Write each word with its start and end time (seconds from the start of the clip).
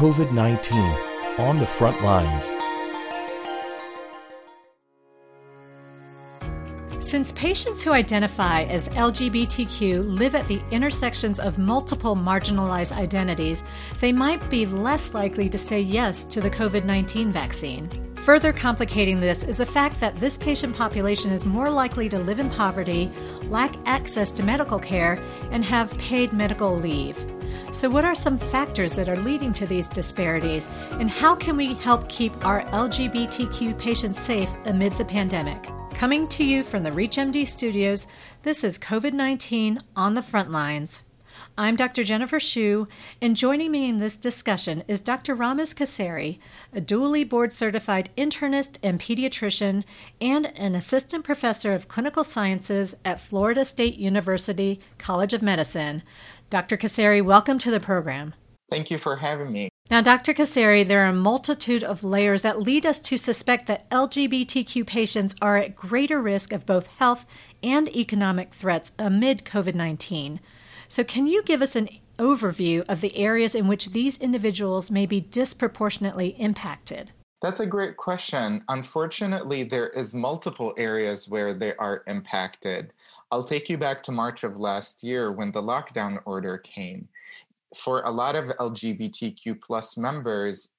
COVID 0.00 0.32
19 0.32 0.78
on 1.40 1.58
the 1.58 1.66
front 1.66 2.02
lines. 2.02 2.46
Since 7.04 7.32
patients 7.32 7.84
who 7.84 7.92
identify 7.92 8.62
as 8.62 8.88
LGBTQ 8.88 10.02
live 10.02 10.34
at 10.34 10.46
the 10.46 10.62
intersections 10.70 11.38
of 11.38 11.58
multiple 11.58 12.16
marginalized 12.16 12.96
identities, 12.96 13.62
they 14.00 14.10
might 14.10 14.48
be 14.48 14.64
less 14.64 15.12
likely 15.12 15.50
to 15.50 15.58
say 15.58 15.80
yes 15.80 16.24
to 16.24 16.40
the 16.40 16.48
COVID 16.48 16.86
19 16.86 17.30
vaccine. 17.30 17.90
Further 18.24 18.54
complicating 18.54 19.20
this 19.20 19.44
is 19.44 19.58
the 19.58 19.66
fact 19.66 20.00
that 20.00 20.16
this 20.16 20.38
patient 20.38 20.74
population 20.74 21.30
is 21.30 21.44
more 21.44 21.68
likely 21.68 22.08
to 22.08 22.18
live 22.18 22.38
in 22.38 22.48
poverty, 22.48 23.12
lack 23.50 23.74
access 23.84 24.30
to 24.32 24.42
medical 24.42 24.78
care, 24.78 25.22
and 25.50 25.62
have 25.62 25.92
paid 25.98 26.32
medical 26.32 26.74
leave. 26.74 27.22
So, 27.72 27.88
what 27.88 28.04
are 28.04 28.16
some 28.16 28.36
factors 28.36 28.94
that 28.94 29.08
are 29.08 29.16
leading 29.16 29.52
to 29.52 29.64
these 29.64 29.86
disparities, 29.86 30.68
and 30.92 31.08
how 31.08 31.36
can 31.36 31.56
we 31.56 31.74
help 31.74 32.08
keep 32.08 32.44
our 32.44 32.64
LGBTQ 32.64 33.78
patients 33.78 34.18
safe 34.18 34.52
amid 34.64 34.92
the 34.94 35.04
pandemic? 35.04 35.68
Coming 35.94 36.26
to 36.28 36.44
you 36.44 36.64
from 36.64 36.82
the 36.82 36.90
ReachMD 36.90 37.46
studios, 37.46 38.08
this 38.42 38.64
is 38.64 38.76
COVID 38.76 39.12
19 39.12 39.78
on 39.94 40.14
the 40.14 40.22
front 40.22 40.50
lines. 40.50 41.02
I'm 41.56 41.76
Dr. 41.76 42.02
Jennifer 42.02 42.40
Shu, 42.40 42.88
and 43.20 43.36
joining 43.36 43.70
me 43.70 43.88
in 43.88 43.98
this 43.98 44.16
discussion 44.16 44.82
is 44.88 45.00
Dr. 45.00 45.36
Ramez 45.36 45.74
Kasseri, 45.74 46.38
a 46.72 46.80
dually 46.80 47.28
board 47.28 47.52
certified 47.52 48.10
internist 48.16 48.78
and 48.82 48.98
pediatrician 48.98 49.84
and 50.20 50.52
an 50.58 50.74
assistant 50.74 51.22
professor 51.22 51.72
of 51.72 51.88
clinical 51.88 52.24
sciences 52.24 52.96
at 53.04 53.20
Florida 53.20 53.64
State 53.64 53.96
University 53.96 54.80
College 54.98 55.34
of 55.34 55.42
Medicine. 55.42 56.02
Dr. 56.50 56.76
Kasseri, 56.76 57.22
welcome 57.22 57.60
to 57.60 57.70
the 57.70 57.78
program. 57.78 58.34
Thank 58.68 58.90
you 58.90 58.98
for 58.98 59.14
having 59.14 59.52
me. 59.52 59.68
Now, 59.88 60.00
Dr. 60.00 60.34
Kasseri, 60.34 60.84
there 60.86 61.04
are 61.04 61.10
a 61.10 61.12
multitude 61.12 61.84
of 61.84 62.02
layers 62.02 62.42
that 62.42 62.60
lead 62.60 62.84
us 62.84 62.98
to 62.98 63.16
suspect 63.16 63.68
that 63.68 63.88
LGBTQ 63.90 64.84
patients 64.84 65.36
are 65.40 65.56
at 65.56 65.76
greater 65.76 66.20
risk 66.20 66.52
of 66.52 66.66
both 66.66 66.88
health 66.98 67.24
and 67.62 67.88
economic 67.96 68.52
threats 68.52 68.90
amid 68.98 69.44
COVID 69.44 69.76
19. 69.76 70.40
So, 70.88 71.04
can 71.04 71.28
you 71.28 71.44
give 71.44 71.62
us 71.62 71.76
an 71.76 71.88
overview 72.18 72.84
of 72.88 73.00
the 73.00 73.16
areas 73.16 73.54
in 73.54 73.68
which 73.68 73.90
these 73.90 74.18
individuals 74.18 74.90
may 74.90 75.06
be 75.06 75.20
disproportionately 75.20 76.30
impacted? 76.30 77.12
That's 77.42 77.60
a 77.60 77.66
great 77.66 77.96
question. 77.96 78.64
Unfortunately, 78.68 79.62
there 79.62 79.88
is 79.90 80.14
multiple 80.14 80.74
areas 80.76 81.28
where 81.28 81.54
they 81.54 81.74
are 81.76 82.02
impacted. 82.08 82.92
I'll 83.32 83.44
take 83.44 83.68
you 83.68 83.78
back 83.78 84.02
to 84.04 84.12
March 84.12 84.42
of 84.42 84.56
last 84.56 85.04
year 85.04 85.30
when 85.30 85.52
the 85.52 85.62
lockdown 85.62 86.18
order 86.24 86.58
came. 86.58 87.08
For 87.76 88.02
a 88.02 88.10
lot 88.10 88.34
of 88.34 88.46
LGBTQ 88.56 89.60
plus 89.60 89.96
members, 89.96 90.72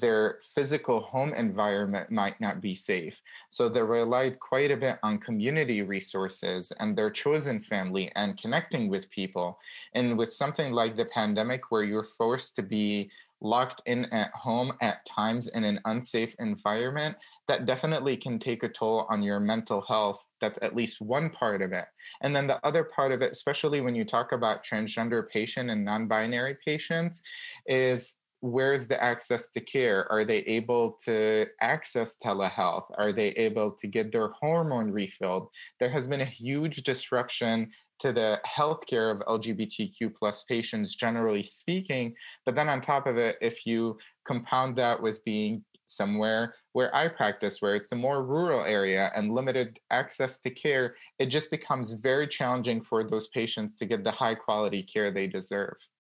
their 0.00 0.40
physical 0.54 1.00
home 1.00 1.32
environment 1.32 2.10
might 2.10 2.40
not 2.40 2.60
be 2.60 2.74
safe. 2.74 3.20
So 3.50 3.68
they 3.68 3.82
relied 3.82 4.38
quite 4.40 4.70
a 4.70 4.76
bit 4.76 4.98
on 5.02 5.18
community 5.18 5.82
resources 5.82 6.72
and 6.78 6.96
their 6.96 7.10
chosen 7.10 7.60
family 7.60 8.10
and 8.16 8.40
connecting 8.40 8.88
with 8.88 9.10
people. 9.10 9.58
And 9.94 10.16
with 10.16 10.32
something 10.32 10.72
like 10.72 10.96
the 10.96 11.06
pandemic, 11.06 11.70
where 11.70 11.82
you're 11.82 12.04
forced 12.04 12.56
to 12.56 12.62
be 12.62 13.10
locked 13.40 13.82
in 13.86 14.04
at 14.06 14.30
home 14.32 14.72
at 14.80 15.04
times 15.04 15.48
in 15.48 15.64
an 15.64 15.80
unsafe 15.84 16.34
environment, 16.38 17.16
that 17.52 17.66
definitely 17.66 18.16
can 18.16 18.38
take 18.38 18.62
a 18.62 18.68
toll 18.68 19.06
on 19.10 19.22
your 19.22 19.38
mental 19.38 19.82
health. 19.82 20.24
That's 20.40 20.58
at 20.62 20.74
least 20.74 21.02
one 21.02 21.28
part 21.28 21.60
of 21.60 21.72
it. 21.72 21.84
And 22.22 22.34
then 22.34 22.46
the 22.46 22.58
other 22.66 22.82
part 22.82 23.12
of 23.12 23.20
it, 23.20 23.30
especially 23.30 23.82
when 23.82 23.94
you 23.94 24.06
talk 24.06 24.32
about 24.32 24.64
transgender 24.64 25.28
patient 25.28 25.68
and 25.68 25.84
non 25.84 26.08
binary 26.08 26.56
patients, 26.66 27.20
is 27.66 28.20
where's 28.40 28.88
the 28.88 29.02
access 29.04 29.50
to 29.50 29.60
care? 29.60 30.10
Are 30.10 30.24
they 30.24 30.38
able 30.38 30.98
to 31.04 31.44
access 31.60 32.16
telehealth? 32.24 32.86
Are 32.96 33.12
they 33.12 33.28
able 33.32 33.72
to 33.72 33.86
get 33.86 34.12
their 34.12 34.28
hormone 34.28 34.90
refilled? 34.90 35.48
There 35.78 35.90
has 35.90 36.06
been 36.06 36.22
a 36.22 36.24
huge 36.24 36.84
disruption 36.84 37.70
to 37.98 38.14
the 38.14 38.40
healthcare 38.46 39.12
of 39.12 39.20
LGBTQ 39.28 40.14
plus 40.18 40.44
patients, 40.44 40.94
generally 40.94 41.42
speaking. 41.42 42.14
But 42.46 42.54
then 42.54 42.70
on 42.70 42.80
top 42.80 43.06
of 43.06 43.18
it, 43.18 43.36
if 43.42 43.66
you 43.66 43.98
compound 44.26 44.74
that 44.76 45.00
with 45.02 45.22
being 45.24 45.62
somewhere 45.86 46.54
where 46.72 46.94
I 46.94 47.08
practice, 47.08 47.60
where 47.60 47.74
it's 47.74 47.92
a 47.92 47.96
more 47.96 48.24
rural 48.24 48.64
area 48.64 49.12
and 49.14 49.34
limited 49.34 49.78
access 49.90 50.40
to 50.40 50.50
care, 50.50 50.96
it 51.18 51.26
just 51.26 51.50
becomes 51.50 51.92
very 51.92 52.26
challenging 52.26 52.82
for 52.82 53.04
those 53.04 53.28
patients 53.28 53.76
to 53.76 53.86
get 53.86 54.04
the 54.04 54.10
high 54.10 54.34
quality 54.34 54.82
care 54.82 55.10
they 55.10 55.26
deserve. 55.26 55.76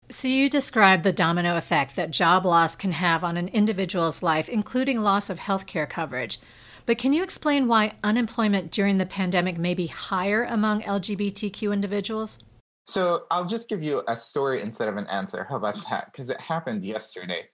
So, 0.10 0.28
you 0.28 0.52
describe 0.52 1.02
the 1.02 1.12
domino 1.12 1.58
effect 1.58 1.96
that 1.96 2.12
job 2.12 2.46
loss 2.46 2.76
can 2.76 2.92
have 2.92 3.24
on 3.24 3.38
an 3.38 3.48
individual's 3.48 4.22
life, 4.22 4.48
including 4.48 5.02
loss 5.02 5.32
of 5.32 5.40
health 5.40 5.66
care 5.66 5.88
coverage. 5.88 6.38
But 6.86 7.00
can 7.00 7.12
you 7.12 7.24
explain 7.24 7.68
why 7.68 7.94
unemployment 8.04 8.72
during 8.72 9.00
the 9.00 9.08
pandemic 9.08 9.58
may 9.58 9.74
be 9.74 9.88
higher 9.88 10.44
among 10.44 10.84
LGBTQ 10.84 11.74
individuals? 11.74 12.38
So, 12.86 13.24
I'll 13.32 13.48
just 13.48 13.68
give 13.68 13.82
you 13.82 14.04
a 14.08 14.16
story 14.16 14.62
instead 14.62 14.88
of 14.88 14.98
an 14.98 15.08
answer. 15.08 15.44
How 15.50 15.56
about 15.56 15.84
that? 15.90 16.12
Because 16.12 16.30
it 16.30 16.40
happened 16.40 16.86
yesterday. 16.86 17.46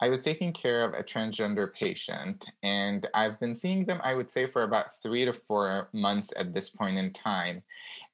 I 0.00 0.08
was 0.08 0.22
taking 0.22 0.52
care 0.52 0.84
of 0.84 0.92
a 0.92 1.02
transgender 1.02 1.72
patient, 1.72 2.44
and 2.62 3.08
I've 3.14 3.40
been 3.40 3.54
seeing 3.54 3.86
them, 3.86 4.00
I 4.04 4.14
would 4.14 4.30
say, 4.30 4.46
for 4.46 4.62
about 4.62 5.00
three 5.02 5.24
to 5.24 5.32
four 5.32 5.88
months 5.92 6.32
at 6.36 6.52
this 6.52 6.68
point 6.68 6.98
in 6.98 7.12
time. 7.12 7.62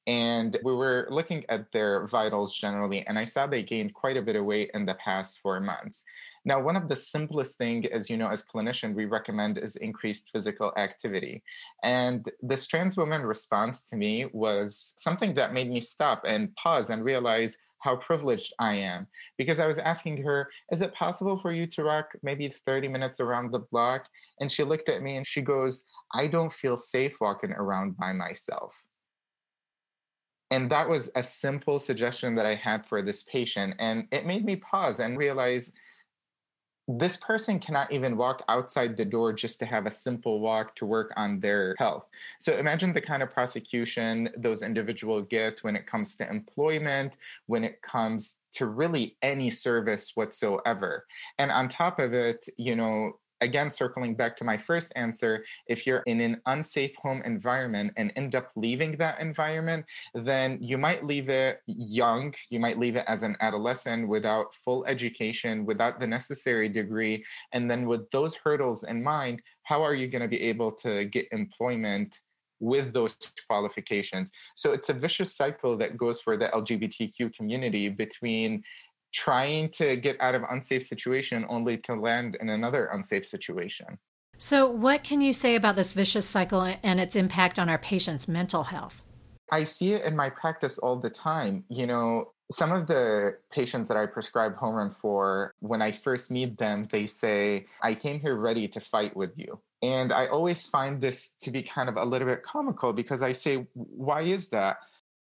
And 0.06 0.56
we 0.64 0.74
were 0.74 1.08
looking 1.10 1.44
at 1.48 1.70
their 1.72 2.06
vitals 2.06 2.56
generally, 2.56 3.06
and 3.06 3.18
I 3.18 3.24
saw 3.24 3.46
they 3.46 3.62
gained 3.62 3.94
quite 3.94 4.16
a 4.16 4.22
bit 4.22 4.36
of 4.36 4.44
weight 4.44 4.70
in 4.74 4.86
the 4.86 4.94
past 4.94 5.40
four 5.40 5.60
months. 5.60 6.04
Now, 6.44 6.60
one 6.60 6.76
of 6.76 6.88
the 6.88 6.96
simplest 6.96 7.56
thing, 7.56 7.86
as 7.86 8.10
you 8.10 8.16
know, 8.16 8.28
as 8.28 8.42
clinician, 8.42 8.94
we 8.94 9.04
recommend 9.04 9.58
is 9.58 9.76
increased 9.76 10.30
physical 10.32 10.72
activity. 10.76 11.42
And 11.84 12.28
this 12.40 12.66
trans 12.66 12.96
woman 12.96 13.22
response 13.22 13.84
to 13.90 13.96
me 13.96 14.26
was 14.32 14.94
something 14.96 15.34
that 15.34 15.52
made 15.52 15.70
me 15.70 15.80
stop 15.80 16.24
and 16.26 16.54
pause 16.56 16.90
and 16.90 17.04
realize 17.04 17.58
how 17.82 17.96
privileged 17.96 18.54
I 18.58 18.76
am. 18.76 19.06
Because 19.36 19.58
I 19.58 19.66
was 19.66 19.78
asking 19.78 20.22
her, 20.22 20.48
is 20.70 20.82
it 20.82 20.94
possible 20.94 21.38
for 21.38 21.52
you 21.52 21.66
to 21.66 21.84
walk 21.84 22.12
maybe 22.22 22.48
30 22.48 22.88
minutes 22.88 23.20
around 23.20 23.52
the 23.52 23.60
block? 23.70 24.08
And 24.40 24.50
she 24.50 24.62
looked 24.62 24.88
at 24.88 25.02
me 25.02 25.16
and 25.16 25.26
she 25.26 25.42
goes, 25.42 25.84
I 26.14 26.28
don't 26.28 26.52
feel 26.52 26.76
safe 26.76 27.20
walking 27.20 27.52
around 27.52 27.96
by 27.96 28.12
myself. 28.12 28.74
And 30.50 30.70
that 30.70 30.88
was 30.88 31.10
a 31.16 31.22
simple 31.22 31.78
suggestion 31.78 32.34
that 32.36 32.46
I 32.46 32.54
had 32.54 32.86
for 32.86 33.02
this 33.02 33.22
patient. 33.24 33.74
And 33.78 34.06
it 34.12 34.26
made 34.26 34.44
me 34.44 34.56
pause 34.56 35.00
and 35.00 35.18
realize 35.18 35.72
this 36.98 37.16
person 37.16 37.58
cannot 37.58 37.92
even 37.92 38.16
walk 38.16 38.42
outside 38.48 38.96
the 38.96 39.04
door 39.04 39.32
just 39.32 39.58
to 39.60 39.66
have 39.66 39.86
a 39.86 39.90
simple 39.90 40.40
walk 40.40 40.74
to 40.76 40.86
work 40.86 41.12
on 41.16 41.40
their 41.40 41.74
health. 41.78 42.06
So 42.40 42.52
imagine 42.52 42.92
the 42.92 43.00
kind 43.00 43.22
of 43.22 43.30
prosecution 43.30 44.30
those 44.36 44.62
individuals 44.62 45.26
get 45.30 45.60
when 45.60 45.76
it 45.76 45.86
comes 45.86 46.16
to 46.16 46.28
employment, 46.28 47.16
when 47.46 47.64
it 47.64 47.80
comes 47.82 48.36
to 48.52 48.66
really 48.66 49.16
any 49.22 49.50
service 49.50 50.12
whatsoever. 50.14 51.06
And 51.38 51.50
on 51.50 51.68
top 51.68 51.98
of 51.98 52.12
it, 52.14 52.46
you 52.58 52.76
know, 52.76 53.18
again, 53.42 53.70
circling 53.70 54.14
back 54.14 54.36
to 54.36 54.44
my 54.44 54.56
first 54.56 54.92
answer, 54.96 55.44
if 55.66 55.86
you're 55.86 56.02
in 56.06 56.20
an 56.20 56.40
unsafe 56.46 56.94
home 56.96 57.20
environment 57.24 57.92
and 57.96 58.12
end 58.16 58.34
up 58.34 58.50
leaving 58.56 58.96
that 58.96 59.20
environment, 59.20 59.84
then 60.14 60.58
you 60.60 60.78
might 60.78 61.04
leave 61.04 61.28
it 61.28 61.60
young, 61.66 62.32
you 62.48 62.58
might 62.58 62.78
leave 62.78 62.96
it 62.96 63.04
as 63.06 63.22
an 63.22 63.36
adolescent 63.40 64.08
without 64.08 64.54
full 64.54 64.84
education, 64.86 65.66
without 65.66 66.00
the 66.00 66.06
necessary 66.06 66.68
degree. 66.68 67.24
And 67.52 67.70
then 67.70 67.86
with 67.86 68.08
those 68.10 68.34
hurdles 68.34 68.84
in 68.84 69.02
mind, 69.02 69.42
how 69.64 69.82
are 69.82 69.94
you 69.94 70.08
going 70.08 70.22
to 70.22 70.28
be 70.28 70.40
able 70.40 70.72
to 70.72 71.04
get 71.04 71.26
employment? 71.32 72.18
with 72.62 72.92
those 72.92 73.16
qualifications. 73.48 74.30
So 74.54 74.70
it's 74.72 74.88
a 74.88 74.92
vicious 74.94 75.34
cycle 75.34 75.76
that 75.78 75.96
goes 75.96 76.20
for 76.20 76.36
the 76.36 76.46
LGBTQ 76.46 77.34
community 77.34 77.88
between 77.88 78.62
trying 79.12 79.68
to 79.70 79.96
get 79.96 80.16
out 80.20 80.34
of 80.34 80.42
unsafe 80.50 80.82
situation 80.82 81.44
only 81.48 81.78
to 81.78 81.94
land 81.94 82.36
in 82.40 82.48
another 82.48 82.86
unsafe 82.86 83.26
situation. 83.26 83.98
So, 84.38 84.68
what 84.68 85.04
can 85.04 85.20
you 85.20 85.32
say 85.32 85.54
about 85.54 85.76
this 85.76 85.92
vicious 85.92 86.26
cycle 86.26 86.74
and 86.82 86.98
its 86.98 87.14
impact 87.14 87.58
on 87.58 87.68
our 87.68 87.78
patients' 87.78 88.26
mental 88.26 88.64
health? 88.64 89.02
I 89.52 89.64
see 89.64 89.92
it 89.92 90.04
in 90.04 90.16
my 90.16 90.30
practice 90.30 90.78
all 90.78 90.96
the 90.96 91.10
time. 91.10 91.64
You 91.68 91.86
know, 91.86 92.32
some 92.50 92.72
of 92.72 92.86
the 92.86 93.36
patients 93.50 93.88
that 93.88 93.96
I 93.96 94.06
prescribe 94.06 94.56
hormone 94.56 94.90
for, 94.90 95.54
when 95.60 95.82
I 95.82 95.92
first 95.92 96.30
meet 96.30 96.58
them, 96.58 96.88
they 96.90 97.06
say, 97.06 97.66
I 97.82 97.94
came 97.94 98.18
here 98.18 98.36
ready 98.36 98.66
to 98.68 98.80
fight 98.80 99.16
with 99.16 99.32
you. 99.36 99.60
And 99.82 100.12
I 100.12 100.26
always 100.26 100.64
find 100.64 101.00
this 101.00 101.34
to 101.42 101.50
be 101.50 101.62
kind 101.62 101.88
of 101.88 101.96
a 101.96 102.04
little 102.04 102.28
bit 102.28 102.42
comical 102.42 102.92
because 102.92 103.20
I 103.20 103.32
say, 103.32 103.66
why 103.74 104.22
is 104.22 104.48
that? 104.48 104.78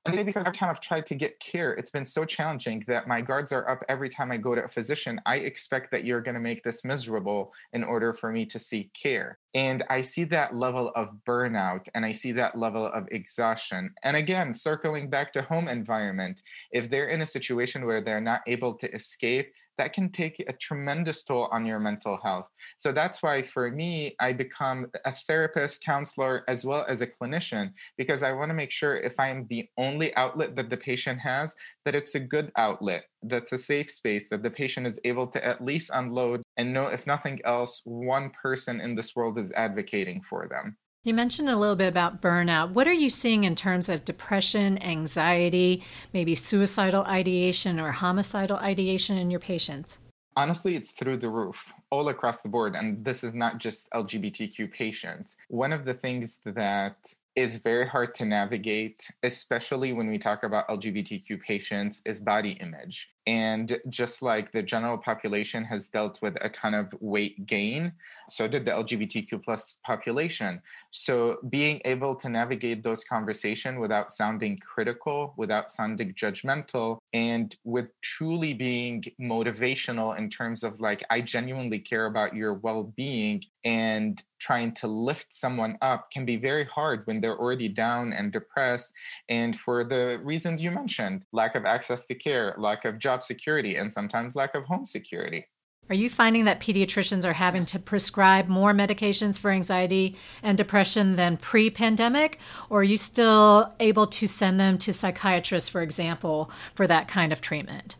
Maybe 0.08 0.24
because 0.24 0.46
every 0.46 0.56
time 0.56 0.70
I've 0.70 0.80
tried 0.80 1.06
to 1.08 1.16
get 1.16 1.40
care, 1.40 1.74
it's 1.74 1.92
been 1.92 2.06
so 2.06 2.24
challenging 2.24 2.84
that 2.88 3.08
my 3.08 3.20
guards 3.20 3.52
are 3.52 3.70
up 3.70 3.84
every 3.90 4.08
time 4.08 4.32
I 4.32 4.38
go 4.38 4.56
to 4.56 4.64
a 4.64 4.68
physician. 4.68 5.20
I 5.26 5.38
expect 5.38 5.92
that 5.92 6.06
you're 6.06 6.22
going 6.22 6.36
to 6.36 6.42
make 6.42 6.64
this 6.64 6.86
miserable 6.86 7.54
in 7.74 7.84
order 7.84 8.14
for 8.14 8.32
me 8.32 8.46
to 8.48 8.60
seek 8.60 8.94
care. 8.94 9.38
And 9.54 9.84
I 9.90 10.02
see 10.02 10.24
that 10.26 10.56
level 10.56 10.92
of 10.96 11.12
burnout 11.28 11.90
and 11.96 12.06
I 12.06 12.14
see 12.14 12.32
that 12.34 12.58
level 12.58 12.86
of 12.86 13.08
exhaustion. 13.12 13.94
And 14.04 14.16
again, 14.16 14.54
circling 14.54 15.10
back 15.10 15.34
to 15.34 15.42
home 15.42 15.68
environment, 15.68 16.42
if 16.72 16.90
they're 16.90 17.10
in 17.10 17.22
a 17.22 17.26
situation 17.26 17.86
where 17.86 18.02
they're 18.02 18.22
not 18.22 18.42
able 18.48 18.76
to 18.76 18.92
escape, 18.94 19.52
that 19.80 19.94
can 19.94 20.10
take 20.10 20.44
a 20.46 20.54
tremendous 20.54 21.24
toll 21.24 21.48
on 21.54 21.66
your 21.66 21.80
mental 21.80 22.20
health. 22.22 22.48
So 22.78 22.92
that's 22.92 23.24
why 23.24 23.42
for 23.42 23.72
me, 23.72 24.14
I 24.20 24.34
become 24.34 24.88
a 25.06 25.16
therapist, 25.16 25.86
counselor, 25.86 26.44
as 26.50 26.66
well 26.66 26.86
as 26.90 27.00
a 27.00 27.08
clinician, 27.08 27.72
because 27.98 28.22
I 28.22 28.34
want 28.34 28.50
to 28.50 28.54
make 28.54 28.72
sure 28.72 28.98
if 28.98 29.18
I'm 29.18 29.48
the 29.50 29.70
only 29.78 30.14
outlet 30.18 30.58
that 30.58 30.70
the 30.70 30.76
patient 30.76 31.20
has, 31.22 31.56
that 31.86 31.96
it's 31.96 32.16
a 32.16 32.20
good 32.20 32.52
outlet, 32.58 33.06
that's 33.24 33.54
a 33.54 33.58
safe 33.58 33.90
space, 33.90 34.28
that 34.30 34.44
the 34.44 34.52
patient 34.52 34.86
is 34.86 35.00
able 35.06 35.28
to 35.28 35.44
at 35.46 35.64
least 35.64 35.92
unload 35.94 36.42
and 36.58 36.74
know, 36.74 36.88
if 36.88 37.08
nothing 37.08 37.40
else, 37.46 37.82
one 37.86 38.32
person 38.32 38.82
in 38.82 38.96
this 38.96 39.16
world 39.16 39.40
is 39.40 39.50
advocating 39.54 40.22
for 40.30 40.50
them. 40.50 40.76
You 41.10 41.16
mentioned 41.16 41.50
a 41.50 41.58
little 41.58 41.76
bit 41.76 41.88
about 41.88 42.22
burnout. 42.22 42.70
What 42.74 42.88
are 42.88 42.94
you 42.94 43.10
seeing 43.10 43.44
in 43.44 43.56
terms 43.56 43.90
of 43.90 44.06
depression, 44.06 44.80
anxiety, 44.84 45.84
maybe 46.14 46.36
suicidal 46.36 47.04
ideation 47.06 47.80
or 47.80 47.92
homicidal 47.92 48.58
ideation 48.58 49.18
in 49.18 49.32
your 49.32 49.40
patients? 49.40 49.98
Honestly, 50.38 50.76
it's 50.76 50.92
through 50.92 51.18
the 51.18 51.30
roof 51.32 51.74
all 51.90 52.10
across 52.10 52.44
the 52.44 52.48
board. 52.48 52.76
And 52.76 53.04
this 53.04 53.24
is 53.24 53.34
not 53.34 53.58
just 53.58 53.90
LGBTQ 53.90 54.72
patients. 54.72 55.36
One 55.48 55.74
of 55.74 55.84
the 55.84 55.96
things 55.96 56.42
that 56.46 57.12
is 57.36 57.58
very 57.58 57.88
hard 57.88 58.14
to 58.14 58.26
navigate, 58.26 59.08
especially 59.24 59.94
when 59.94 60.10
we 60.10 60.20
talk 60.20 60.44
about 60.44 60.68
LGBTQ 60.68 61.42
patients, 61.42 62.02
is 62.06 62.20
body 62.20 62.52
image. 62.62 63.10
And 63.30 63.80
just 63.90 64.24
like 64.24 64.52
the 64.52 64.64
general 64.64 64.98
population 64.98 65.64
has 65.66 65.88
dealt 65.88 66.20
with 66.20 66.36
a 66.42 66.50
ton 66.50 66.74
of 66.74 66.92
weight 67.00 67.46
gain, 67.46 67.92
so 68.28 68.48
did 68.48 68.66
the 68.66 68.72
LGBTQ 68.72 69.44
plus 69.44 69.78
population. 69.86 70.60
So 70.90 71.38
being 71.48 71.80
able 71.86 72.16
to 72.16 72.28
navigate 72.28 72.82
those 72.82 73.04
conversations 73.04 73.78
without 73.78 74.12
sounding 74.12 74.58
critical, 74.58 75.36
without 75.38 75.70
sounding 75.70 76.16
judgmental, 76.16 76.98
and 77.14 77.56
with 77.64 77.90
truly 78.02 78.56
being 78.56 79.04
motivational 79.22 80.18
in 80.18 80.32
terms 80.32 80.64
of 80.64 80.82
like, 80.82 81.04
I 81.12 81.22
genuinely 81.22 81.78
care 81.78 82.08
about 82.08 82.36
your 82.36 82.56
well-being 82.56 83.44
and 83.64 84.20
trying 84.40 84.74
to 84.74 84.88
lift 84.88 85.34
someone 85.34 85.78
up 85.82 86.10
can 86.12 86.26
be 86.26 86.38
very 86.38 86.64
hard 86.64 87.06
when 87.06 87.20
they're 87.20 87.38
already 87.38 87.68
down 87.68 88.14
and 88.14 88.32
depressed. 88.32 88.94
And 89.28 89.56
for 89.56 89.84
the 89.84 90.20
reasons 90.24 90.64
you 90.64 90.72
mentioned, 90.72 91.26
lack 91.34 91.56
of 91.56 91.66
access 91.66 92.06
to 92.06 92.16
care, 92.16 92.56
lack 92.58 92.86
of 92.86 92.98
job 92.98 93.19
job 93.20 93.24
security 93.24 93.76
and 93.76 93.92
sometimes 93.92 94.36
lack 94.36 94.56
of 94.56 94.66
home 94.66 94.86
security. 94.86 95.46
Are 95.90 95.96
you 95.96 96.10
finding 96.10 96.46
that 96.46 96.60
pediatricians 96.60 97.26
are 97.26 97.34
having 97.34 97.66
to 97.66 97.80
prescribe 97.80 98.48
more 98.48 98.74
medications 98.74 99.40
for 99.40 99.50
anxiety 99.50 100.16
and 100.44 100.56
depression 100.56 101.16
than 101.16 101.38
pre 101.38 101.72
pandemic? 101.72 102.40
Or 102.70 102.82
are 102.82 102.84
you 102.84 102.98
still 102.98 103.74
able 103.80 104.06
to 104.06 104.28
send 104.28 104.60
them 104.60 104.78
to 104.80 104.94
psychiatrists, 104.94 105.68
for 105.68 105.82
example, 105.82 106.52
for 106.76 106.86
that 106.86 107.08
kind 107.08 107.32
of 107.32 107.42
treatment? 107.42 107.96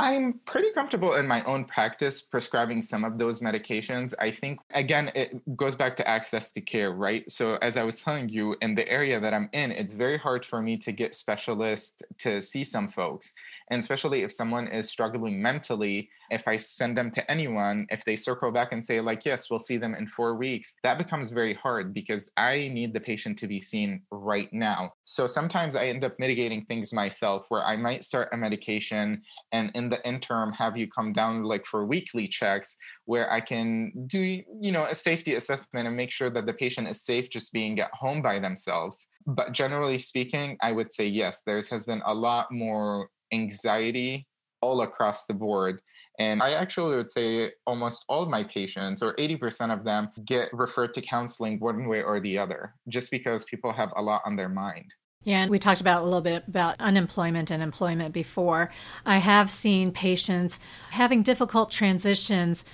I'm 0.00 0.40
pretty 0.46 0.70
comfortable 0.72 1.14
in 1.16 1.26
my 1.26 1.42
own 1.44 1.66
practice 1.66 2.22
prescribing 2.22 2.80
some 2.80 3.04
of 3.04 3.18
those 3.18 3.40
medications. 3.40 4.14
I 4.18 4.30
think, 4.30 4.58
again, 4.72 5.12
it 5.14 5.56
goes 5.56 5.76
back 5.76 5.94
to 5.96 6.08
access 6.08 6.52
to 6.52 6.62
care, 6.62 6.92
right? 6.92 7.30
So, 7.30 7.58
as 7.60 7.76
I 7.76 7.82
was 7.82 8.00
telling 8.00 8.30
you, 8.30 8.56
in 8.62 8.74
the 8.74 8.88
area 8.88 9.20
that 9.20 9.34
I'm 9.34 9.50
in, 9.52 9.72
it's 9.72 9.92
very 9.92 10.16
hard 10.16 10.46
for 10.46 10.62
me 10.62 10.78
to 10.78 10.92
get 10.92 11.14
specialists 11.14 12.02
to 12.18 12.40
see 12.40 12.64
some 12.64 12.88
folks. 12.88 13.34
And 13.70 13.80
especially 13.80 14.22
if 14.22 14.32
someone 14.32 14.66
is 14.66 14.88
struggling 14.88 15.40
mentally, 15.40 16.10
if 16.30 16.46
I 16.46 16.56
send 16.56 16.96
them 16.96 17.10
to 17.12 17.30
anyone, 17.30 17.86
if 17.90 18.04
they 18.04 18.16
circle 18.16 18.50
back 18.50 18.72
and 18.72 18.84
say, 18.84 19.00
like, 19.00 19.24
yes, 19.24 19.50
we'll 19.50 19.58
see 19.58 19.76
them 19.76 19.94
in 19.94 20.06
four 20.06 20.34
weeks, 20.34 20.74
that 20.82 20.98
becomes 20.98 21.30
very 21.30 21.54
hard 21.54 21.94
because 21.94 22.30
I 22.36 22.68
need 22.72 22.92
the 22.92 23.00
patient 23.00 23.38
to 23.38 23.48
be 23.48 23.60
seen 23.60 24.02
right 24.10 24.52
now. 24.52 24.94
So 25.04 25.26
sometimes 25.26 25.74
I 25.76 25.86
end 25.86 26.04
up 26.04 26.18
mitigating 26.18 26.62
things 26.62 26.92
myself 26.92 27.46
where 27.48 27.64
I 27.64 27.76
might 27.76 28.04
start 28.04 28.28
a 28.32 28.36
medication 28.36 29.22
and 29.52 29.70
in 29.74 29.88
the 29.88 30.06
interim 30.06 30.52
have 30.52 30.76
you 30.76 30.88
come 30.88 31.12
down 31.12 31.42
like 31.44 31.64
for 31.64 31.84
weekly 31.84 32.28
checks 32.28 32.76
where 33.04 33.30
I 33.30 33.40
can 33.40 33.92
do, 34.06 34.18
you 34.60 34.72
know, 34.72 34.84
a 34.84 34.94
safety 34.94 35.34
assessment 35.34 35.86
and 35.86 35.96
make 35.96 36.10
sure 36.10 36.30
that 36.30 36.46
the 36.46 36.52
patient 36.52 36.88
is 36.88 37.02
safe 37.02 37.28
just 37.28 37.52
being 37.52 37.78
at 37.80 37.92
home 37.92 38.22
by 38.22 38.38
themselves. 38.38 39.08
But 39.26 39.52
generally 39.52 39.98
speaking, 39.98 40.56
I 40.60 40.72
would 40.72 40.92
say 40.92 41.06
yes, 41.06 41.42
there 41.44 41.60
has 41.70 41.86
been 41.86 42.02
a 42.06 42.14
lot 42.14 42.52
more 42.52 43.10
anxiety 43.32 44.26
all 44.60 44.82
across 44.82 45.26
the 45.26 45.34
board. 45.34 45.80
And 46.18 46.42
I 46.42 46.52
actually 46.52 46.96
would 46.96 47.10
say 47.10 47.52
almost 47.66 48.04
all 48.08 48.22
of 48.22 48.28
my 48.28 48.44
patients, 48.44 49.02
or 49.02 49.14
80% 49.14 49.72
of 49.72 49.84
them, 49.84 50.10
get 50.26 50.52
referred 50.52 50.92
to 50.94 51.00
counseling 51.00 51.58
one 51.60 51.88
way 51.88 52.02
or 52.02 52.20
the 52.20 52.36
other, 52.36 52.74
just 52.88 53.10
because 53.10 53.44
people 53.44 53.72
have 53.72 53.90
a 53.96 54.02
lot 54.02 54.20
on 54.26 54.36
their 54.36 54.50
mind. 54.50 54.94
Yeah, 55.22 55.42
and 55.42 55.50
we 55.50 55.58
talked 55.58 55.80
about 55.80 56.02
a 56.02 56.04
little 56.04 56.20
bit 56.20 56.44
about 56.48 56.76
unemployment 56.78 57.50
and 57.50 57.62
employment 57.62 58.14
before. 58.14 58.70
I 59.04 59.18
have 59.18 59.50
seen 59.50 59.92
patients 59.92 60.60
having 60.90 61.22
difficult 61.22 61.70
transitions, 61.70 62.64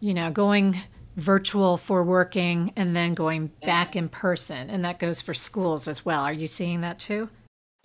you 0.00 0.14
know, 0.14 0.30
going 0.30 0.78
virtual 1.16 1.76
for 1.76 2.04
working 2.04 2.72
and 2.76 2.94
then 2.94 3.14
going 3.14 3.48
back 3.64 3.92
mm. 3.92 3.96
in 3.96 4.08
person. 4.08 4.70
And 4.70 4.84
that 4.84 5.00
goes 5.00 5.20
for 5.20 5.34
schools 5.34 5.88
as 5.88 6.04
well. 6.04 6.22
Are 6.22 6.32
you 6.32 6.46
seeing 6.46 6.80
that 6.82 7.00
too? 7.00 7.28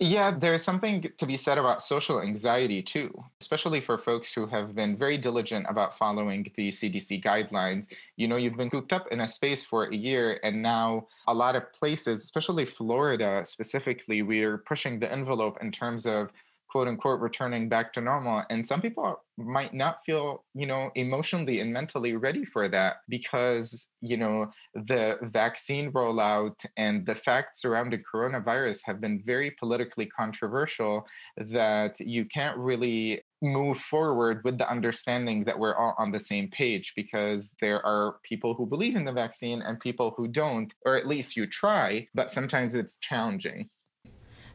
Yeah, 0.04 0.32
there's 0.32 0.62
something 0.62 1.10
to 1.16 1.24
be 1.24 1.38
said 1.38 1.56
about 1.56 1.82
social 1.82 2.20
anxiety 2.20 2.82
too, 2.82 3.10
especially 3.40 3.80
for 3.80 3.96
folks 3.96 4.34
who 4.34 4.46
have 4.48 4.74
been 4.74 4.98
very 4.98 5.16
diligent 5.16 5.64
about 5.66 5.96
following 5.96 6.46
the 6.56 6.68
CDC 6.68 7.24
guidelines. 7.24 7.86
You 8.16 8.28
know, 8.28 8.36
you've 8.36 8.58
been 8.58 8.68
cooped 8.68 8.92
up 8.92 9.06
in 9.10 9.20
a 9.20 9.26
space 9.26 9.64
for 9.64 9.84
a 9.84 9.96
year, 9.96 10.40
and 10.42 10.60
now 10.60 11.06
a 11.26 11.32
lot 11.32 11.56
of 11.56 11.72
places, 11.72 12.22
especially 12.22 12.66
Florida 12.66 13.46
specifically, 13.46 14.20
we're 14.20 14.58
pushing 14.58 14.98
the 14.98 15.10
envelope 15.10 15.56
in 15.62 15.72
terms 15.72 16.04
of 16.04 16.34
quote 16.74 16.88
unquote 16.88 17.20
returning 17.20 17.68
back 17.68 17.92
to 17.92 18.00
normal 18.00 18.42
and 18.50 18.66
some 18.66 18.82
people 18.82 19.22
might 19.38 19.72
not 19.72 19.98
feel 20.04 20.42
you 20.54 20.66
know 20.66 20.90
emotionally 20.96 21.60
and 21.60 21.72
mentally 21.72 22.16
ready 22.16 22.44
for 22.44 22.66
that 22.66 22.96
because 23.08 23.90
you 24.00 24.16
know 24.16 24.50
the 24.74 25.16
vaccine 25.22 25.92
rollout 25.92 26.66
and 26.76 27.06
the 27.06 27.14
facts 27.14 27.62
surrounding 27.62 28.02
coronavirus 28.12 28.80
have 28.84 29.00
been 29.00 29.22
very 29.24 29.52
politically 29.52 30.06
controversial 30.06 31.06
that 31.36 32.00
you 32.00 32.24
can't 32.24 32.58
really 32.58 33.22
move 33.40 33.78
forward 33.78 34.40
with 34.42 34.58
the 34.58 34.68
understanding 34.68 35.44
that 35.44 35.56
we're 35.56 35.76
all 35.76 35.94
on 35.96 36.10
the 36.10 36.18
same 36.18 36.48
page 36.48 36.92
because 36.96 37.54
there 37.60 37.84
are 37.86 38.16
people 38.24 38.54
who 38.54 38.66
believe 38.66 38.96
in 38.96 39.04
the 39.04 39.12
vaccine 39.12 39.62
and 39.62 39.78
people 39.78 40.12
who 40.16 40.26
don't 40.26 40.74
or 40.84 40.96
at 40.96 41.06
least 41.06 41.36
you 41.36 41.46
try 41.46 42.04
but 42.14 42.32
sometimes 42.32 42.74
it's 42.74 42.98
challenging 42.98 43.70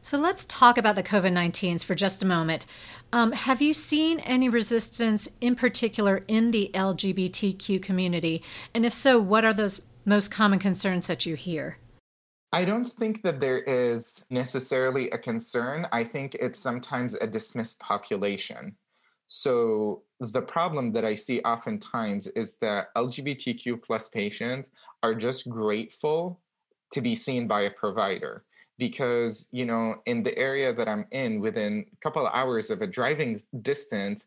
so 0.02 0.18
let's 0.18 0.44
talk 0.46 0.78
about 0.78 0.94
the 0.94 1.02
COVID 1.02 1.32
19s 1.32 1.84
for 1.84 1.94
just 1.94 2.22
a 2.22 2.26
moment. 2.26 2.64
Um, 3.12 3.32
have 3.32 3.60
you 3.60 3.74
seen 3.74 4.20
any 4.20 4.48
resistance 4.48 5.28
in 5.40 5.54
particular 5.54 6.22
in 6.26 6.52
the 6.52 6.70
LGBTQ 6.72 7.82
community? 7.82 8.42
And 8.74 8.86
if 8.86 8.92
so, 8.92 9.18
what 9.18 9.44
are 9.44 9.52
those 9.52 9.82
most 10.04 10.30
common 10.30 10.58
concerns 10.58 11.06
that 11.08 11.26
you 11.26 11.34
hear? 11.34 11.76
I 12.52 12.64
don't 12.64 12.86
think 12.86 13.22
that 13.22 13.40
there 13.40 13.58
is 13.60 14.24
necessarily 14.30 15.10
a 15.10 15.18
concern. 15.18 15.86
I 15.92 16.02
think 16.02 16.34
it's 16.34 16.58
sometimes 16.58 17.14
a 17.14 17.26
dismissed 17.26 17.78
population. 17.78 18.74
So 19.28 20.02
the 20.18 20.42
problem 20.42 20.92
that 20.92 21.04
I 21.04 21.14
see 21.14 21.40
oftentimes 21.42 22.26
is 22.28 22.56
that 22.56 22.92
LGBTQ 22.96 23.82
plus 23.82 24.08
patients 24.08 24.70
are 25.04 25.14
just 25.14 25.48
grateful 25.48 26.40
to 26.92 27.00
be 27.00 27.14
seen 27.14 27.46
by 27.46 27.62
a 27.62 27.70
provider 27.70 28.44
because 28.80 29.48
you 29.52 29.64
know 29.64 29.94
in 30.06 30.24
the 30.24 30.36
area 30.36 30.72
that 30.72 30.88
i'm 30.88 31.06
in 31.12 31.40
within 31.40 31.84
a 31.92 31.96
couple 32.02 32.26
of 32.26 32.32
hours 32.34 32.70
of 32.70 32.82
a 32.82 32.86
driving 32.86 33.38
distance 33.62 34.24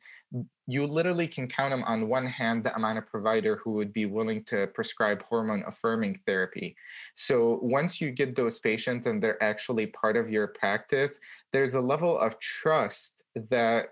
you 0.66 0.88
literally 0.88 1.28
can 1.28 1.48
count 1.48 1.72
them 1.72 1.84
on 1.84 2.08
one 2.08 2.26
hand 2.26 2.64
the 2.64 2.74
amount 2.76 2.98
of 2.98 3.06
provider 3.06 3.58
who 3.58 3.72
would 3.72 3.94
be 3.94 4.06
willing 4.06 4.44
to 4.46 4.68
prescribe 4.74 5.22
hormone 5.22 5.64
affirming 5.68 6.20
therapy. 6.26 6.76
So 7.14 7.60
once 7.62 8.02
you 8.02 8.10
get 8.10 8.36
those 8.36 8.58
patients 8.60 9.06
and 9.06 9.22
they're 9.22 9.44
actually 9.44 9.88
part 9.88 10.18
of 10.18 10.32
your 10.32 10.48
practice 10.48 11.20
there's 11.52 11.76
a 11.76 11.82
level 11.82 12.18
of 12.18 12.38
trust 12.40 13.24
that 13.50 13.90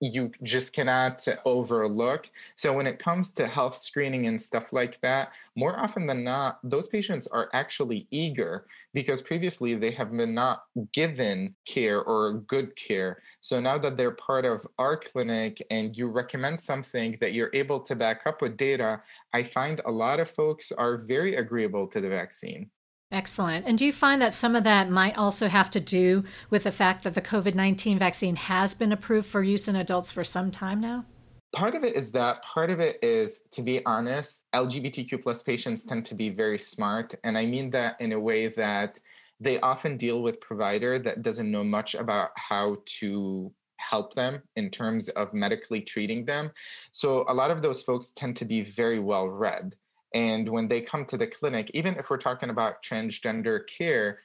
you 0.00 0.30
just 0.42 0.72
cannot 0.72 1.26
overlook. 1.44 2.30
So 2.56 2.72
when 2.72 2.86
it 2.86 2.98
comes 2.98 3.32
to 3.32 3.46
health 3.46 3.78
screening 3.78 4.26
and 4.26 4.40
stuff 4.40 4.72
like 4.72 5.00
that, 5.00 5.32
more 5.56 5.78
often 5.78 6.06
than 6.06 6.22
not, 6.22 6.58
those 6.62 6.86
patients 6.88 7.26
are 7.26 7.48
actually 7.52 8.06
eager 8.10 8.66
because 8.94 9.20
previously 9.20 9.74
they 9.74 9.90
have 9.90 10.10
been 10.16 10.34
not 10.34 10.64
given 10.92 11.54
care 11.66 12.02
or 12.02 12.34
good 12.46 12.74
care. 12.76 13.22
So 13.40 13.60
now 13.60 13.78
that 13.78 13.96
they're 13.96 14.12
part 14.12 14.44
of 14.44 14.66
our 14.78 14.96
clinic 14.96 15.64
and 15.70 15.96
you 15.96 16.06
recommend 16.08 16.60
something 16.60 17.16
that 17.20 17.32
you're 17.32 17.50
able 17.52 17.80
to 17.80 17.96
back 17.96 18.22
up 18.26 18.40
with 18.40 18.56
data, 18.56 19.02
I 19.32 19.42
find 19.42 19.80
a 19.84 19.90
lot 19.90 20.20
of 20.20 20.30
folks 20.30 20.72
are 20.72 20.98
very 20.98 21.36
agreeable 21.36 21.86
to 21.88 22.00
the 22.00 22.08
vaccine. 22.08 22.70
Excellent. 23.10 23.66
And 23.66 23.78
do 23.78 23.86
you 23.86 23.92
find 23.92 24.20
that 24.20 24.34
some 24.34 24.54
of 24.54 24.64
that 24.64 24.90
might 24.90 25.16
also 25.16 25.48
have 25.48 25.70
to 25.70 25.80
do 25.80 26.24
with 26.50 26.64
the 26.64 26.72
fact 26.72 27.04
that 27.04 27.14
the 27.14 27.22
COVID 27.22 27.54
19 27.54 27.98
vaccine 27.98 28.36
has 28.36 28.74
been 28.74 28.92
approved 28.92 29.26
for 29.26 29.42
use 29.42 29.66
in 29.66 29.76
adults 29.76 30.12
for 30.12 30.24
some 30.24 30.50
time 30.50 30.80
now? 30.80 31.06
Part 31.52 31.74
of 31.74 31.84
it 31.84 31.96
is 31.96 32.10
that. 32.12 32.42
Part 32.42 32.68
of 32.68 32.80
it 32.80 32.98
is, 33.02 33.44
to 33.52 33.62
be 33.62 33.84
honest, 33.86 34.44
LGBTQ 34.54 35.22
plus 35.22 35.42
patients 35.42 35.84
tend 35.84 36.04
to 36.04 36.14
be 36.14 36.28
very 36.28 36.58
smart. 36.58 37.14
And 37.24 37.38
I 37.38 37.46
mean 37.46 37.70
that 37.70 37.98
in 38.00 38.12
a 38.12 38.20
way 38.20 38.48
that 38.48 39.00
they 39.40 39.58
often 39.60 39.96
deal 39.96 40.20
with 40.20 40.40
provider 40.40 40.98
that 40.98 41.22
doesn't 41.22 41.50
know 41.50 41.64
much 41.64 41.94
about 41.94 42.30
how 42.34 42.76
to 42.98 43.50
help 43.78 44.12
them 44.12 44.42
in 44.56 44.68
terms 44.68 45.08
of 45.10 45.32
medically 45.32 45.80
treating 45.80 46.26
them. 46.26 46.50
So 46.92 47.24
a 47.28 47.32
lot 47.32 47.50
of 47.50 47.62
those 47.62 47.80
folks 47.80 48.10
tend 48.10 48.36
to 48.36 48.44
be 48.44 48.62
very 48.62 48.98
well 48.98 49.28
read. 49.28 49.74
And 50.14 50.48
when 50.48 50.68
they 50.68 50.80
come 50.80 51.04
to 51.06 51.16
the 51.16 51.26
clinic, 51.26 51.70
even 51.74 51.96
if 51.96 52.10
we're 52.10 52.16
talking 52.16 52.50
about 52.50 52.82
transgender 52.82 53.66
care, 53.66 54.20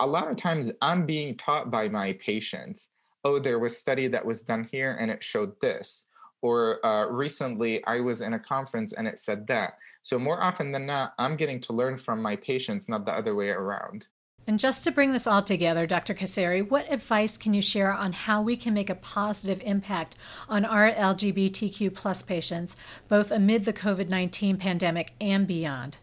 a 0.00 0.06
lot 0.06 0.30
of 0.30 0.36
times 0.36 0.70
I'm 0.80 1.06
being 1.06 1.36
taught 1.36 1.70
by 1.70 1.88
my 1.88 2.14
patients, 2.14 2.88
oh, 3.24 3.38
there 3.38 3.58
was 3.58 3.76
study 3.76 4.08
that 4.08 4.24
was 4.24 4.42
done 4.42 4.68
here 4.70 4.96
and 5.00 5.10
it 5.10 5.22
showed 5.22 5.60
this. 5.60 6.06
Or 6.40 6.84
uh, 6.84 7.06
recently 7.06 7.84
I 7.84 8.00
was 8.00 8.20
in 8.20 8.32
a 8.34 8.38
conference 8.38 8.92
and 8.92 9.06
it 9.06 9.18
said 9.18 9.46
that. 9.46 9.74
So 10.02 10.18
more 10.18 10.42
often 10.42 10.72
than 10.72 10.86
not, 10.86 11.14
I'm 11.18 11.36
getting 11.36 11.60
to 11.60 11.72
learn 11.72 11.98
from 11.98 12.20
my 12.20 12.34
patients, 12.36 12.88
not 12.88 13.04
the 13.04 13.12
other 13.12 13.34
way 13.34 13.50
around. 13.50 14.08
And 14.46 14.58
just 14.58 14.82
to 14.84 14.90
bring 14.90 15.12
this 15.12 15.26
all 15.26 15.42
together, 15.42 15.86
Dr. 15.86 16.14
Kasseri, 16.14 16.68
what 16.68 16.92
advice 16.92 17.38
can 17.38 17.54
you 17.54 17.62
share 17.62 17.92
on 17.92 18.12
how 18.12 18.42
we 18.42 18.56
can 18.56 18.74
make 18.74 18.90
a 18.90 18.96
positive 18.96 19.62
impact 19.64 20.16
on 20.48 20.64
our 20.64 20.90
LGBTQ 20.90 21.94
plus 21.94 22.22
patients, 22.22 22.74
both 23.08 23.30
amid 23.30 23.64
the 23.64 23.72
COVID 23.72 24.08
19 24.08 24.56
pandemic 24.56 25.12
and 25.20 25.46
beyond? 25.46 25.98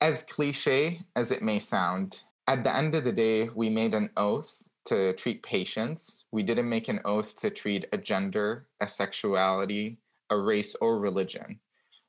As 0.00 0.24
cliche 0.24 1.00
as 1.14 1.30
it 1.30 1.42
may 1.42 1.60
sound, 1.60 2.22
at 2.48 2.64
the 2.64 2.74
end 2.74 2.94
of 2.96 3.04
the 3.04 3.12
day, 3.12 3.48
we 3.54 3.70
made 3.70 3.94
an 3.94 4.10
oath 4.16 4.62
to 4.86 5.12
treat 5.14 5.42
patients. 5.42 6.24
We 6.32 6.42
didn't 6.42 6.68
make 6.68 6.88
an 6.88 7.00
oath 7.04 7.36
to 7.36 7.50
treat 7.50 7.86
a 7.92 7.98
gender, 7.98 8.66
a 8.80 8.88
sexuality, 8.88 9.98
a 10.30 10.38
race, 10.38 10.74
or 10.80 10.98
religion. 10.98 11.60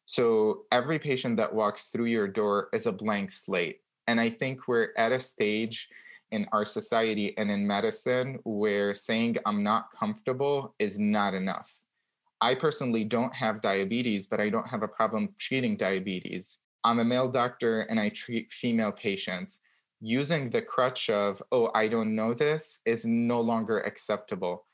So 0.05 0.63
every 0.71 0.99
patient 0.99 1.37
that 1.37 1.53
walks 1.53 1.85
through 1.85 2.05
your 2.05 2.27
door 2.27 2.69
is 2.73 2.85
a 2.85 2.91
blank 2.91 3.29
slate 3.29 3.81
and 4.07 4.19
I 4.19 4.29
think 4.29 4.67
we're 4.67 4.89
at 4.97 5.11
a 5.11 5.19
stage 5.19 5.89
in 6.31 6.47
our 6.51 6.65
society 6.65 7.37
and 7.37 7.49
in 7.51 7.65
medicine 7.65 8.39
where 8.43 8.93
saying 8.93 9.37
I'm 9.45 9.63
not 9.63 9.89
comfortable 9.97 10.73
is 10.79 10.99
not 10.99 11.33
enough. 11.33 11.71
I 12.41 12.55
personally 12.55 13.03
don't 13.03 13.33
have 13.33 13.61
diabetes, 13.61 14.27
but 14.27 14.39
I 14.39 14.49
don't 14.49 14.67
have 14.67 14.83
a 14.83 14.87
problem 14.87 15.29
treating 15.39 15.77
diabetes. 15.77 16.57
I'm 16.83 16.99
a 16.99 17.05
male 17.05 17.29
doctor 17.29 17.81
and 17.81 17.99
I 17.99 18.09
treat 18.09 18.51
female 18.51 18.91
patients. 18.91 19.59
Using 19.99 20.49
the 20.49 20.61
crutch 20.61 21.09
of, 21.09 21.41
oh, 21.51 21.71
I 21.73 21.87
don't 21.87 22.15
know 22.15 22.33
this 22.33 22.79
is 22.85 23.05
no 23.05 23.41
longer 23.41 23.79
acceptable. 23.79 24.65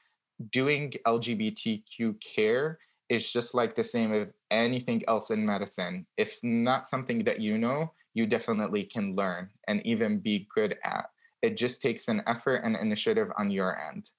Doing 0.52 0.94
LGBTQ 1.08 2.16
care 2.22 2.80
is 3.08 3.32
just 3.32 3.54
like 3.54 3.76
the 3.76 3.84
same 3.84 4.12
as 4.12 4.28
anything 4.52 5.02
else 5.08 5.32
in 5.32 5.46
medicine. 5.46 6.06
If 6.18 6.40
not 6.44 6.86
something 6.86 7.24
that 7.24 7.40
you 7.40 7.58
know, 7.58 7.94
you 8.14 8.26
definitely 8.26 8.84
can 8.84 9.16
learn 9.16 9.50
and 9.68 9.86
even 9.86 10.20
be 10.20 10.48
good 10.54 10.78
at. 10.84 11.06
It 11.42 11.58
just 11.58 11.82
takes 11.82 12.08
an 12.08 12.22
effort 12.28 12.62
and 12.64 12.76
initiative 12.76 13.30
on 13.38 13.52
your 13.52 13.80
end. 13.90 14.10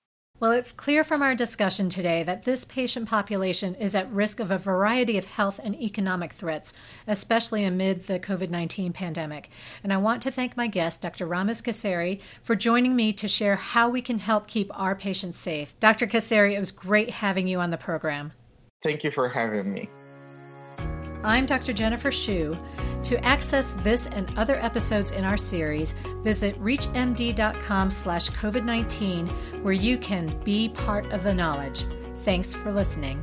Well, 0.41 0.51
it's 0.51 0.73
clear 0.73 1.05
from 1.05 1.23
our 1.23 1.37
discussion 1.37 1.89
today 1.89 2.25
that 2.25 2.43
this 2.43 2.65
patient 2.65 3.09
population 3.09 3.77
is 3.77 3.95
at 3.95 4.11
risk 4.11 4.41
of 4.41 4.51
a 4.51 4.59
variety 4.59 5.17
of 5.17 5.27
health 5.27 5.61
and 5.63 5.77
economic 5.81 6.33
threats, 6.33 6.75
especially 7.07 7.65
amid 7.65 8.09
the 8.09 8.19
COVID 8.19 8.51
19 8.51 8.93
pandemic. 8.93 9.49
And 9.85 9.93
I 9.93 9.97
want 9.97 10.23
to 10.23 10.33
thank 10.33 10.57
my 10.57 10.67
guest, 10.67 11.01
Dr. 11.01 11.27
Ramez 11.27 11.63
Kasseri, 11.63 12.21
for 12.43 12.57
joining 12.57 12.97
me 12.97 13.13
to 13.13 13.29
share 13.29 13.55
how 13.55 13.89
we 13.89 14.03
can 14.03 14.19
help 14.19 14.49
keep 14.49 14.77
our 14.79 14.97
patients 14.97 15.39
safe. 15.39 15.79
Dr. 15.79 16.09
Kasseri, 16.09 16.55
it 16.55 16.59
was 16.59 16.73
great 16.73 17.11
having 17.11 17.47
you 17.47 17.61
on 17.61 17.71
the 17.71 17.79
program. 17.79 18.33
Thank 18.83 19.05
you 19.05 19.13
for 19.13 19.29
having 19.29 19.73
me. 19.73 19.89
I'm 21.25 21.47
Dr. 21.47 21.73
Jennifer 21.73 22.13
Shu. 22.13 22.57
To 23.05 23.25
access 23.25 23.73
this 23.79 24.07
and 24.07 24.31
other 24.39 24.57
episodes 24.57 25.11
in 25.11 25.25
our 25.25 25.39
series, 25.39 25.95
visit 26.23 26.61
reachmd.com 26.61 27.91
slash 27.91 28.31
COVID-19 28.31 29.63
where 29.63 29.73
you 29.73 29.97
can 29.97 30.39
be 30.45 30.69
part 30.69 31.11
of 31.13 31.23
the 31.23 31.35
knowledge. 31.35 31.85
Thanks 32.25 32.55
for 32.55 32.71
listening. 32.71 33.23